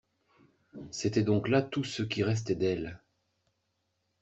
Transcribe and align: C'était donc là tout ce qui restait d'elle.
C'était 0.89 1.21
donc 1.21 1.47
là 1.47 1.61
tout 1.61 1.83
ce 1.83 2.01
qui 2.01 2.23
restait 2.23 2.55
d'elle. 2.55 2.99